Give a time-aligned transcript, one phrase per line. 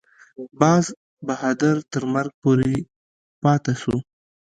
[0.59, 0.85] باز
[1.27, 2.73] بهادر تر مرګه پورې
[3.43, 3.95] پاته شو.